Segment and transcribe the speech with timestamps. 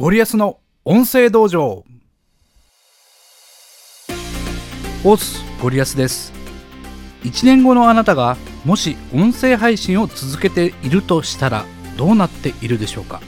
[0.00, 1.84] ゴリアスの音声道場。
[5.04, 6.32] オスゴリアスです。
[7.24, 11.64] 1年後のあなたがもし音声配信を続けているとしたら
[11.96, 13.20] どうなっているでしょうか？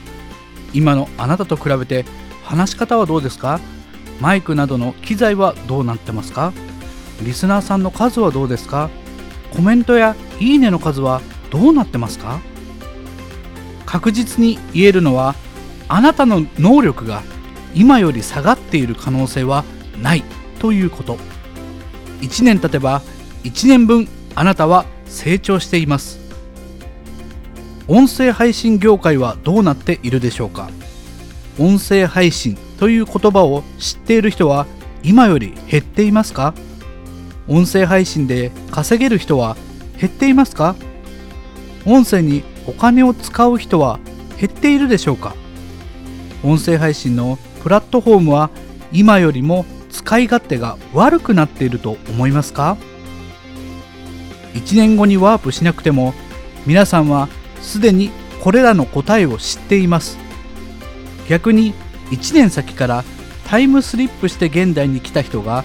[0.73, 2.05] 今のあなたと比べて
[2.45, 3.59] 話し方はどうですか？
[4.21, 6.53] マイクなどの機材はどうなってますか？
[7.21, 8.91] リスナーさんの数はどうですか？
[9.57, 12.41] コメントやいいねの数はどうなってますか？
[13.87, 15.35] 確実に言えるのは
[15.93, 17.21] あなたの能力が
[17.75, 19.65] 今より下がっている可能性は
[20.01, 20.23] ない
[20.61, 21.19] ということ。
[22.21, 23.03] 1年経てば
[23.43, 26.21] 1年分あなたは成長しています。
[27.89, 30.71] 音声配信業界はどうなっているでしょうか。
[31.59, 34.67] 音声配信という言葉を知っている人は
[35.03, 36.55] 今より減っていますか。
[37.49, 39.57] 音声配信で稼げる人は
[40.01, 40.77] 減っていますか。
[41.85, 43.99] 音声にお金を使う人は
[44.39, 45.35] 減っているでしょうか。
[46.43, 48.51] 音声配信のプラットフォームは
[48.93, 52.77] 今よりも使い勝手が悪くなっていると思いますか
[54.55, 56.15] ？1年後にワープしなくても
[56.67, 57.29] 皆さんは
[57.61, 58.11] すでに
[58.43, 60.19] これらの答えを知っています。
[61.29, 61.75] 逆に
[62.11, 63.05] 1年先から
[63.47, 65.65] タイムスリップして現代に来た人が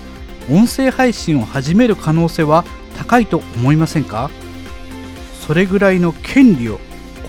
[0.52, 2.66] 音声配信を始める可能性は
[2.98, 4.30] 高いと思いませんか？
[5.48, 6.80] それぐらいの権利を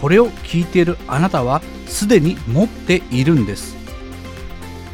[0.00, 3.76] これを聞いているあなたはすでに持っているんです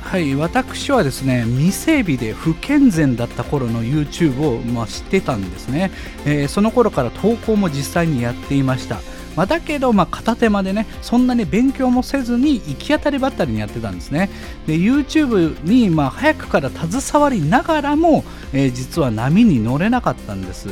[0.00, 5.90] はい私はですね未整備で不健全だった頃の YouTube を、まあ、知ってたんですね、
[6.26, 9.00] えー、その頃から投稿も実際にやっていました
[9.34, 14.28] まあ、だけど、まあ、片手間でね、そんなに勉強もせずに行き当たりばったりにやってたんですね。
[14.66, 20.68] で、YouTube に、まあ、早くから携わりながらも、えー、実は波に乗れなかったんです。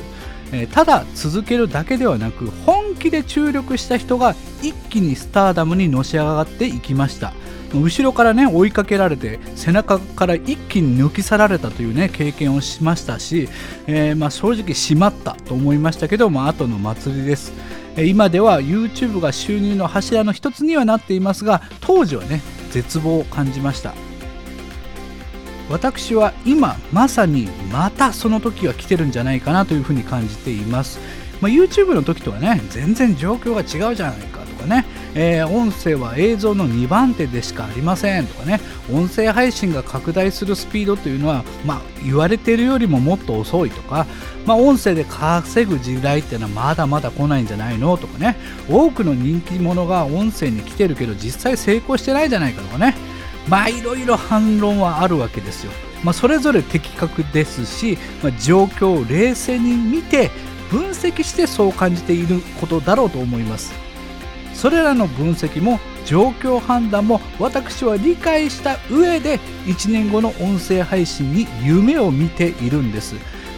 [0.53, 7.33] えただ続けるだけではなく本気で注力した人が一気にスターダムにのし上がっていきました。
[7.73, 13.49] 後ろからね追いかけられて背中から一気に抜き去られたというね経験をしましたし、
[13.87, 17.53] えー、まあ、正直しまったと思いましたけど、まあ後の祭りです。
[17.97, 22.41] 今では YouTube が収入の柱の一つにはなっていますが当時はね
[22.71, 23.95] 絶望を感じました。
[25.69, 30.99] 私は今まさにまたその時が来てるんじゃないかなというふうに感じています、
[31.41, 34.85] まあ、YouTube の時とはね全然状況が違うじゃないかとかね、
[35.15, 38.61] えー、音声は映像の2番手でしかありませんとかね。
[38.93, 44.07] 音声配信が拡大するスピードというのは、まあ、言われているよりももっと遅いとか、
[44.47, 48.37] まあ、音声で稼ぐ時代っていうのはまだまだ来ないんじゃないのとかね。
[48.69, 52.97] 多くの人気者が音声に来てるけど実際成功してないじゃないかとかね。
[53.49, 55.73] まあいろいろ反論はあるわけですよ。
[56.05, 60.31] まあ、それぞれ的確ですし、まあ、状況を冷静に見て
[60.71, 63.73] 分析してそう感じていることだろうと思います。
[64.55, 73.15] それらの分析も状況判断も私は理解した上で1年後の音声配信に夢を見ているんです。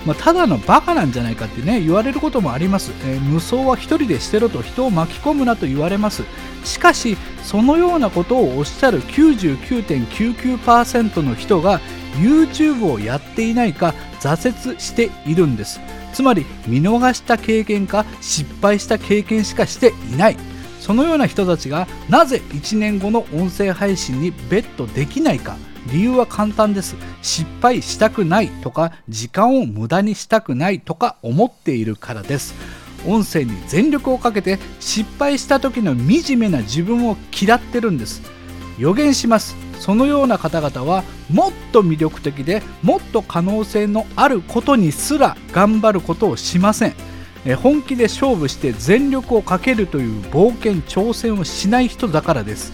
[0.07, 6.25] まあ、ただのバカなんじゃないかってね言われることもあります、えー、無双は一人でしてろと人を巻き込むなと言われます
[6.65, 11.81] しかしそのようなことをおっしゃる99.99%の人が
[12.21, 15.81] YouTube をやっていないか挫折しているんです
[16.13, 20.37] つまり見逃した経験か失敗した経験しかしていない。
[20.81, 25.57] そのような人たちがなぜ1年後の音声配信にベットできないか。
[25.93, 26.97] 理由は簡単です。
[27.23, 32.55] 失敗したくないとか時間を無駄にしたくないとか思っているからです。
[33.07, 38.23] 音声に全力をかけて失敗した時の惨めな自分を嫌ってるんです。
[38.79, 39.57] 予言します。
[39.83, 46.95] そのような方々はもっと魅力的でもっと可能性のあることにすら頑張ることをしません。
[47.57, 52.73] 本気で勝負して全力をかけるという冒険挑戦をしない人だからです。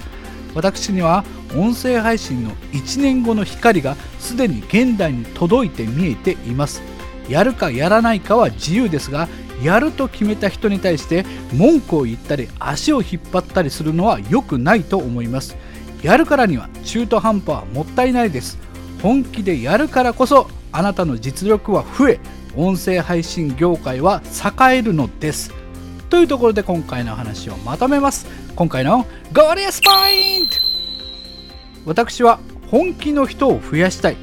[0.54, 1.24] 私には
[1.56, 6.82] 音声配信の1年後の光がすでに現代に届いて見えています。
[7.26, 9.28] やるかやらないかは自由ですが
[9.62, 11.24] やると決めた人に対して
[11.54, 15.56] 文句を言ったり足を引っ張ったりするのは良くないと思います。
[16.02, 18.58] やるからには中途半端はもったいないです。
[19.02, 22.20] 本気でやるからこそあなたの実力は増え
[22.56, 24.22] 音声配信業界は
[24.70, 25.52] 栄えるのです。
[26.10, 28.26] というところで今回の話をまとめます。
[28.56, 30.56] 今回のゴリアスポイント
[31.84, 32.40] 私は
[32.70, 34.16] 本気の人を増やしたい。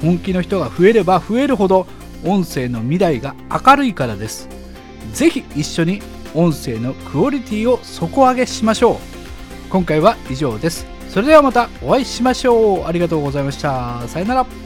[0.00, 1.86] 本気の人が増えれば増えるほど
[2.24, 4.48] 音声の未来が明るいからです。
[5.12, 6.02] ぜひ一緒に
[6.34, 8.96] 音声のクオリティを底上げしましょう。
[9.70, 10.93] 今回は以上です。
[11.14, 12.86] それではまたお会いしましょう。
[12.86, 14.02] ありがとうございました。
[14.08, 14.63] さよなら。